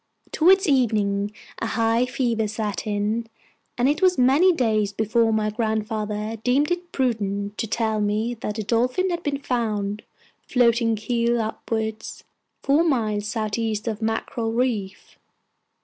[0.31, 3.27] Towards evening a high fever set in,
[3.77, 8.55] and it was many days before my grandfather deemed it prudent to tell me that
[8.55, 10.01] the Dolphin had been found,
[10.47, 12.23] floating keel upwards,
[12.63, 15.19] four miles southeast of Mackerel Reef.